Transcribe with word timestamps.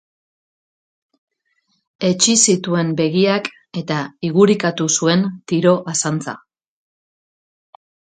Hetsi 2.07 2.33
zituen 2.51 2.89
begiak 3.01 3.49
eta 3.81 3.97
igurikatu 4.29 4.87
zuen 4.95 5.27
tiro 5.53 5.75
azantza. 5.93 6.35